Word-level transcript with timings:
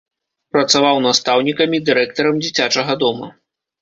Працаваў 0.55 1.01
настаўнікам 1.07 1.69
і 1.79 1.81
дырэктарам 1.91 2.43
дзіцячага 2.47 2.93
дома. 3.05 3.27